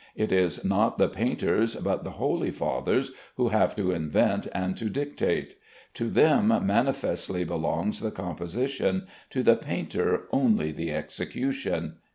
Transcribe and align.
It 0.15 0.31
is 0.31 0.65
not 0.65 0.97
the 0.97 1.07
painters, 1.07 1.75
but 1.75 2.03
the 2.03 2.09
holy 2.17 2.49
fathers, 2.49 3.11
who 3.37 3.49
have 3.49 3.75
to 3.75 3.91
invent 3.91 4.47
and 4.51 4.75
to 4.77 4.89
dictate. 4.89 5.57
"To 5.93 6.09
them 6.09 6.47
manifestly 6.65 7.43
belongs 7.43 7.99
the 7.99 8.09
composition, 8.09 9.05
to 9.29 9.43
the 9.43 9.55
painter 9.55 10.23
only 10.31 10.71
the 10.71 10.91
execution." 10.91 11.97